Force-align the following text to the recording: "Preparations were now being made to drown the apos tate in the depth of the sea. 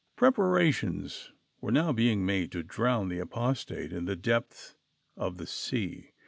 "Preparations 0.15 1.31
were 1.61 1.71
now 1.71 1.91
being 1.91 2.25
made 2.25 2.51
to 2.53 2.63
drown 2.63 3.07
the 3.07 3.19
apos 3.19 3.67
tate 3.67 3.93
in 3.93 4.05
the 4.05 4.15
depth 4.15 4.75
of 5.15 5.37
the 5.37 5.45
sea. 5.45 6.13